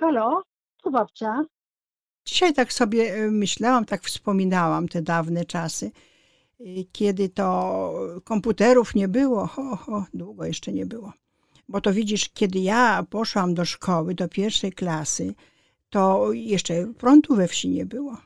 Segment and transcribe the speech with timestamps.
[0.00, 0.42] Halo,
[0.82, 1.44] tu babcia.
[2.24, 5.90] Dzisiaj tak sobie e, myślałam, tak wspominałam te dawne czasy,
[6.60, 7.92] y, kiedy to
[8.24, 9.46] komputerów nie było.
[9.46, 11.12] Ho, ho, długo jeszcze nie było.
[11.68, 15.34] Bo to widzisz, kiedy ja poszłam do szkoły, do pierwszej klasy,
[15.90, 18.16] to jeszcze prądu we wsi nie było.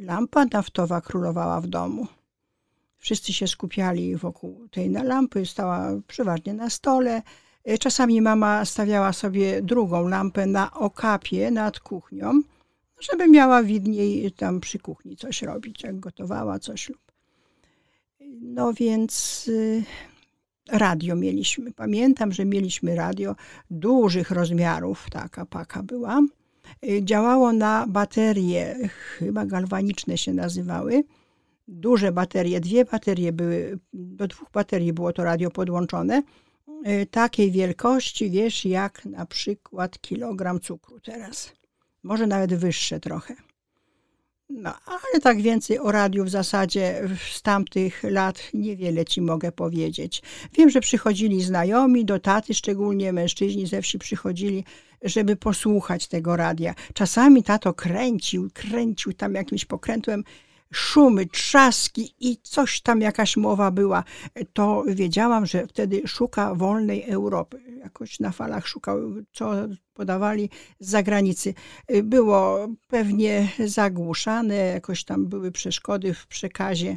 [0.00, 2.06] Lampa naftowa królowała w domu.
[2.96, 7.22] Wszyscy się skupiali wokół tej lampy, stała przeważnie na stole.
[7.64, 12.42] E, czasami mama stawiała sobie drugą lampę na okapie nad kuchnią,
[13.00, 17.04] żeby miała widniej tam przy kuchni coś robić, jak gotowała coś lub.
[18.40, 19.84] No więc y,
[20.72, 21.72] radio mieliśmy.
[21.72, 23.36] Pamiętam, że mieliśmy radio
[23.70, 26.20] dużych rozmiarów, taka paka była.
[26.86, 31.04] Y, działało na baterie, chyba galwaniczne się nazywały.
[31.68, 36.22] Duże baterie, dwie baterie były, do dwóch baterii było to radio podłączone.
[36.88, 41.52] Y, takiej wielkości, wiesz, jak na przykład kilogram cukru teraz.
[42.02, 43.34] Może nawet wyższe trochę.
[44.48, 50.22] No, ale tak więcej o radiu w zasadzie z tamtych lat niewiele ci mogę powiedzieć.
[50.52, 54.64] Wiem, że przychodzili znajomi do taty, szczególnie mężczyźni ze wsi przychodzili,
[55.02, 56.74] żeby posłuchać tego radia.
[56.94, 60.24] Czasami tato kręcił, kręcił tam jakimś pokrętłem
[60.74, 64.04] szumy, trzaski i coś tam jakaś mowa była,
[64.52, 67.60] to wiedziałam, że wtedy szuka wolnej Europy.
[67.78, 68.98] Jakoś na falach szukał,
[69.32, 69.52] co
[69.94, 70.50] podawali
[70.80, 71.54] z zagranicy.
[72.02, 76.96] Było pewnie zagłuszane, jakoś tam były przeszkody w przekazie,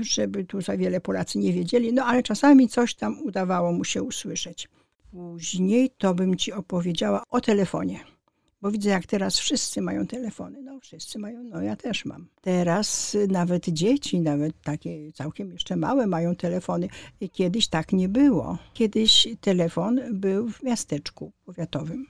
[0.00, 4.02] żeby tu za wiele Polacy nie wiedzieli, no ale czasami coś tam udawało mu się
[4.02, 4.68] usłyszeć.
[5.10, 8.17] Później to bym ci opowiedziała o telefonie.
[8.62, 10.62] Bo widzę, jak teraz wszyscy mają telefony.
[10.62, 12.28] No, wszyscy mają, no ja też mam.
[12.40, 16.88] Teraz nawet dzieci, nawet takie całkiem jeszcze małe, mają telefony.
[17.32, 18.58] Kiedyś tak nie było.
[18.74, 22.06] Kiedyś telefon był w miasteczku powiatowym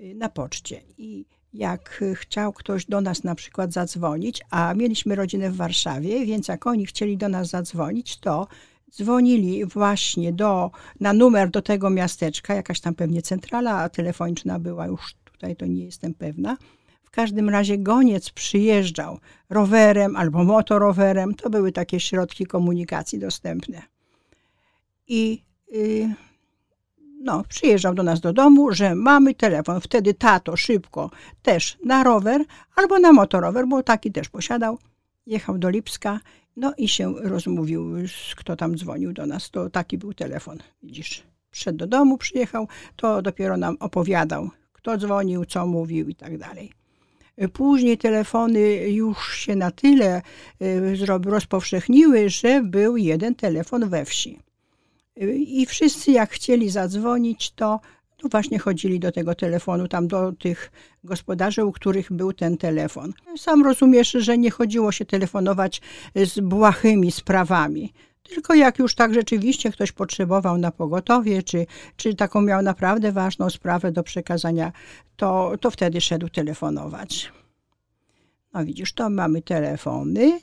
[0.00, 0.82] y, na poczcie.
[0.98, 6.48] I jak chciał ktoś do nas na przykład zadzwonić, a mieliśmy rodzinę w Warszawie, więc
[6.48, 8.46] jak oni chcieli do nas zadzwonić, to
[8.92, 15.14] dzwonili właśnie do, na numer do tego miasteczka, jakaś tam pewnie centrala telefoniczna była już
[15.36, 16.56] tutaj to nie jestem pewna.
[17.02, 19.18] W każdym razie goniec przyjeżdżał
[19.50, 21.34] rowerem albo motorowerem.
[21.34, 23.82] To były takie środki komunikacji dostępne.
[25.08, 25.42] I
[25.72, 26.14] yy,
[27.20, 29.80] no, przyjeżdżał do nas do domu, że mamy telefon.
[29.80, 31.10] Wtedy tato szybko
[31.42, 32.44] też na rower
[32.76, 34.78] albo na motorower, bo taki też posiadał.
[35.26, 36.20] Jechał do Lipska,
[36.56, 37.94] no i się rozmówił,
[38.36, 39.50] kto tam dzwonił do nas.
[39.50, 41.22] To taki był telefon, widzisz.
[41.50, 44.50] Wszedł do domu, przyjechał, to dopiero nam opowiadał,
[44.86, 46.72] kto dzwonił, co mówił i tak dalej.
[47.52, 48.60] Później telefony
[48.90, 50.22] już się na tyle
[50.62, 54.38] y, rozpowszechniły, że był jeden telefon we wsi.
[55.36, 57.80] I wszyscy jak chcieli zadzwonić, to
[58.22, 60.70] no właśnie chodzili do tego telefonu, tam do tych
[61.04, 63.12] gospodarzy, u których był ten telefon.
[63.36, 65.80] Sam rozumiesz, że nie chodziło się telefonować
[66.14, 67.92] z błahymi sprawami.
[68.28, 71.66] Tylko jak już tak rzeczywiście ktoś potrzebował na pogotowie, czy,
[71.96, 74.72] czy taką miał naprawdę ważną sprawę do przekazania,
[75.16, 77.32] to, to wtedy szedł telefonować.
[78.52, 80.40] No widzisz, to mamy telefony,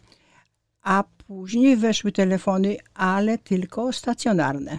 [0.82, 4.78] a później weszły telefony, ale tylko stacjonarne.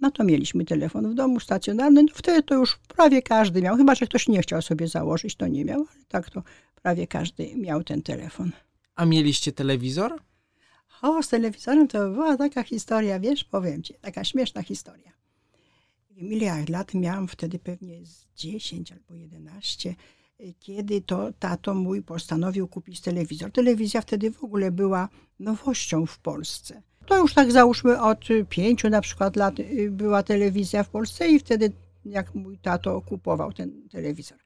[0.00, 3.94] No to mieliśmy telefon w domu stacjonarny, no wtedy to już prawie każdy miał, chyba
[3.94, 6.42] że ktoś nie chciał sobie założyć, to nie miał, ale tak to
[6.82, 8.50] prawie każdy miał ten telefon.
[8.94, 10.20] A mieliście telewizor?
[11.02, 15.12] O, z telewizorem to była taka historia, wiesz, powiem ci, taka śmieszna historia.
[16.16, 19.94] Ja lat miałam wtedy pewnie z 10 albo 11,
[20.58, 23.52] kiedy to tato mój postanowił kupić telewizor.
[23.52, 25.08] Telewizja wtedy w ogóle była
[25.40, 26.82] nowością w Polsce.
[27.06, 31.38] To już tak załóżmy od pięciu na przykład lat y, była telewizja w Polsce i
[31.38, 31.72] wtedy
[32.04, 34.43] jak mój tato kupował ten telewizor.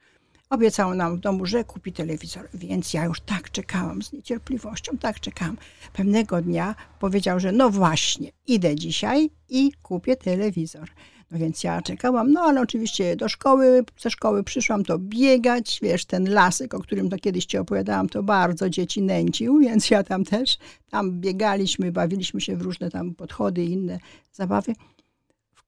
[0.51, 5.21] Obiecał nam w domu, że kupi telewizor, więc ja już tak czekałam z niecierpliwością, tak
[5.21, 5.57] czekałam.
[5.93, 10.89] Pewnego dnia powiedział, że no właśnie, idę dzisiaj i kupię telewizor.
[11.31, 16.05] No więc ja czekałam, no ale oczywiście do szkoły, ze szkoły przyszłam to biegać, wiesz,
[16.05, 20.25] ten lasek, o którym to kiedyś ci opowiadałam, to bardzo dzieci nęcił, więc ja tam
[20.25, 20.59] też,
[20.91, 23.99] tam biegaliśmy, bawiliśmy się w różne tam podchody i inne
[24.33, 24.75] zabawy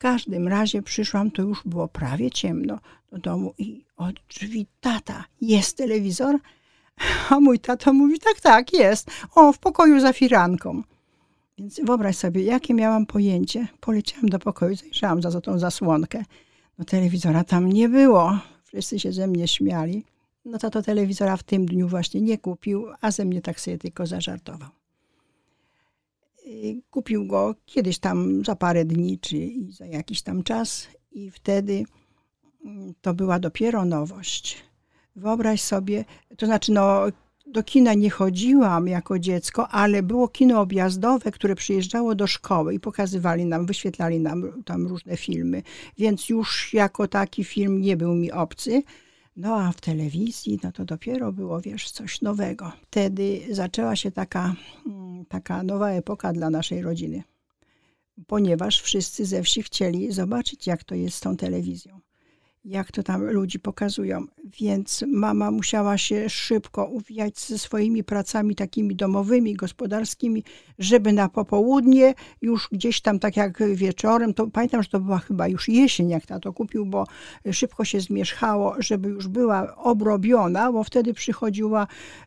[0.01, 2.79] każdym razie przyszłam, to już było prawie ciemno
[3.13, 6.39] do domu i od drzwi tata, jest telewizor?
[7.31, 9.11] A mój tato mówi, tak, tak, jest.
[9.35, 10.83] O, w pokoju za firanką.
[11.59, 13.67] Więc wyobraź sobie, jakie miałam pojęcie.
[13.81, 16.25] Poleciałam do pokoju, zajrzałam za, za tą zasłonkę.
[16.79, 18.39] No telewizora tam nie było.
[18.65, 20.05] Wszyscy się ze mnie śmiali.
[20.45, 24.07] No tato telewizora w tym dniu właśnie nie kupił, a ze mnie tak sobie tylko
[24.07, 24.69] zażartował.
[26.91, 29.37] Kupił go kiedyś tam za parę dni, czy
[29.69, 31.85] za jakiś tam czas i wtedy
[32.65, 34.65] mm, to była dopiero nowość.
[35.17, 36.05] Wyobraź sobie,
[36.37, 37.03] to znaczy, no,
[37.47, 42.81] do kina nie chodziłam jako dziecko, ale było kino objazdowe, które przyjeżdżało do szkoły i
[42.81, 45.63] pokazywali nam, wyświetlali nam tam różne filmy,
[45.99, 48.83] więc już jako taki film nie był mi obcy.
[49.37, 52.73] No a w telewizji, no to dopiero było, wiesz, coś nowego.
[52.83, 54.55] Wtedy zaczęła się taka,
[54.87, 55.00] mm,
[55.31, 57.23] taka nowa epoka dla naszej rodziny,
[58.27, 62.01] ponieważ wszyscy ze wsi chcieli zobaczyć, jak to jest z tą telewizją
[62.65, 64.27] jak to tam ludzi pokazują.
[64.61, 70.45] Więc mama musiała się szybko uwijać ze swoimi pracami takimi domowymi, gospodarskimi,
[70.79, 75.49] żeby na popołudnie już gdzieś tam, tak jak wieczorem, to pamiętam, że to była chyba
[75.49, 77.07] już jesień, jak tato kupił, bo
[77.53, 81.87] szybko się zmierzchało, żeby już była obrobiona, bo wtedy przychodziła,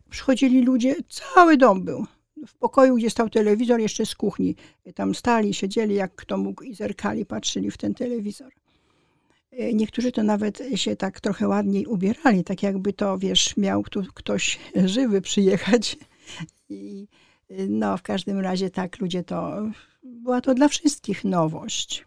[0.10, 2.06] przychodzili ludzie, cały dom był
[2.48, 4.56] w pokoju, gdzie stał telewizor, jeszcze z kuchni.
[4.96, 8.52] Tam stali, siedzieli, jak kto mógł i zerkali, patrzyli w ten telewizor.
[9.52, 14.04] E, niektórzy to nawet się tak trochę ładniej ubierali, tak jakby to, wiesz, miał tu
[14.14, 15.98] ktoś żywy przyjechać.
[16.70, 17.08] I
[17.70, 19.70] no, w każdym razie tak, ludzie to,
[20.04, 22.06] była to dla wszystkich nowość.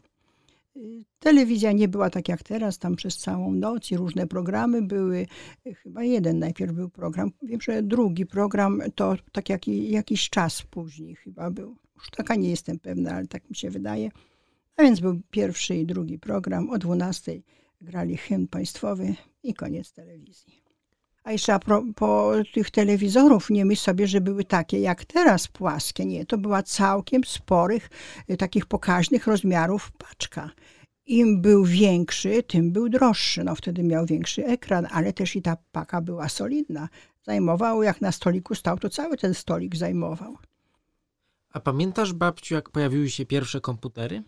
[1.19, 5.27] Telewizja nie była tak jak teraz, tam przez całą noc i różne programy były.
[5.83, 11.15] Chyba jeden najpierw był program, wiem, że drugi program to tak jak, jakiś czas później
[11.15, 11.77] chyba był.
[11.97, 14.11] Już taka nie jestem pewna, ale tak mi się wydaje.
[14.77, 16.71] A więc był pierwszy i drugi program.
[16.71, 17.43] O 12
[17.81, 20.66] grali hymn państwowy i koniec telewizji.
[21.27, 21.59] A jeszcze a
[21.97, 26.07] po tych telewizorów nie myśl sobie, że były takie jak teraz płaskie.
[26.07, 27.91] Nie, to była całkiem sporych,
[28.31, 30.51] y, takich pokaźnych rozmiarów paczka.
[31.07, 33.45] Im był większy, tym był droższy.
[33.45, 36.89] No wtedy miał większy ekran, ale też i ta paka była solidna.
[37.23, 40.37] Zajmował, jak na stoliku stał, to cały ten stolik zajmował.
[41.53, 44.23] A pamiętasz, babciu, jak pojawiły się pierwsze komputery?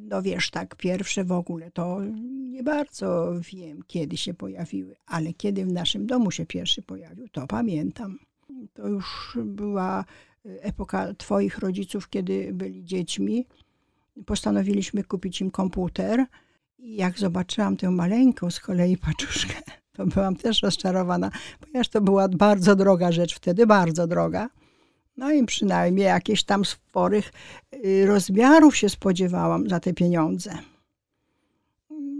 [0.00, 2.00] No wiesz, tak, pierwsze w ogóle to
[2.50, 7.46] nie bardzo wiem, kiedy się pojawiły, ale kiedy w naszym domu się pierwszy pojawił, to
[7.46, 8.18] pamiętam.
[8.72, 10.04] To już była
[10.44, 13.46] epoka Twoich rodziców, kiedy byli dziećmi.
[14.26, 16.26] Postanowiliśmy kupić im komputer.
[16.78, 19.54] I jak zobaczyłam tę maleńką z kolei paczuszkę,
[19.96, 24.48] to byłam też rozczarowana, ponieważ to była bardzo droga rzecz, wtedy bardzo droga.
[25.16, 27.32] No i przynajmniej jakieś tam sporych
[27.74, 30.58] y, rozmiarów się spodziewałam za te pieniądze.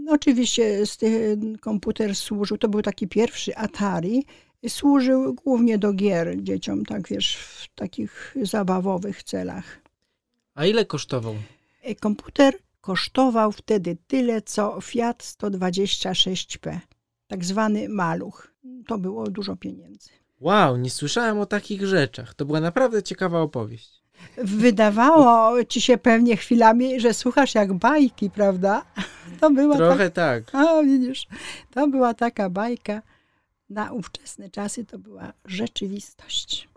[0.07, 4.25] Oczywiście ten komputer służył, to był taki pierwszy Atari,
[4.67, 9.81] służył głównie do gier dzieciom, tak wiesz, w takich zabawowych celach.
[10.55, 11.35] A ile kosztował?
[11.99, 16.79] Komputer kosztował wtedy tyle, co Fiat 126P,
[17.27, 18.53] tak zwany maluch.
[18.87, 20.09] To było dużo pieniędzy.
[20.41, 22.33] Wow, nie słyszałem o takich rzeczach.
[22.33, 24.01] To była naprawdę ciekawa opowieść.
[24.37, 28.85] Wydawało ci się pewnie chwilami, że słuchasz jak bajki, prawda?
[29.39, 30.51] To była Trochę tak.
[30.51, 30.55] tak.
[30.55, 31.27] A widzisz,
[31.71, 33.01] to była taka bajka.
[33.69, 36.69] Na ówczesne czasy to była rzeczywistość.